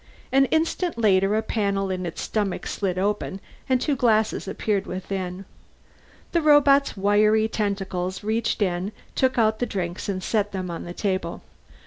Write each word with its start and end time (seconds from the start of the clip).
An 0.31 0.45
instant 0.45 0.97
later 0.97 1.35
a 1.35 1.43
panel 1.43 1.91
in 1.91 2.07
its 2.07 2.23
stomach 2.23 2.65
slid 2.65 2.97
open 2.97 3.39
and 3.69 3.79
two 3.79 3.95
glasses 3.95 4.47
appeared 4.47 4.87
within. 4.87 5.45
The 6.31 6.41
robot's 6.41 6.97
wiry 6.97 7.47
tentacles 7.47 8.23
reached 8.23 8.63
in, 8.63 8.93
took 9.13 9.37
out 9.37 9.59
the 9.59 9.67
drinks, 9.67 10.09
and 10.09 10.23
set 10.23 10.53
them 10.53 10.71
on 10.71 10.85
the 10.85 10.93
table. 10.95 11.43